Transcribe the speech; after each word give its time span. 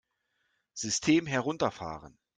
System 0.73 1.27
herunterfahren! 1.27 2.17